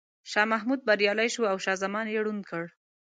شاه 0.31 0.45
محمود 0.51 0.81
بریالی 0.87 1.29
شو 1.33 1.41
او 1.51 1.57
شاه 1.65 1.75
زمان 1.83 2.05
یې 2.13 2.23
ړوند 2.25 2.43
کړ. 2.49 2.63